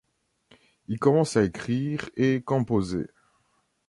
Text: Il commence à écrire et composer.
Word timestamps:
Il 0.87 0.97
commence 0.97 1.37
à 1.37 1.43
écrire 1.43 2.09
et 2.15 2.41
composer. 2.41 3.05